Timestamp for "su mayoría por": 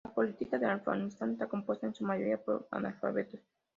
1.93-2.67